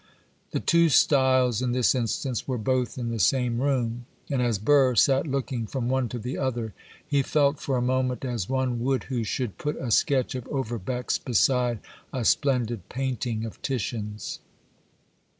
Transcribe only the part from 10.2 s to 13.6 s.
of Overbeck's beside a splendid painting